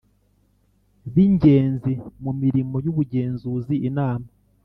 b 1.13 1.15
ingenzi 1.25 1.91
mu 2.23 2.31
mirimo 2.41 2.75
y 2.85 2.87
ubugenzuzi 2.91 3.75
Inama 3.89 4.27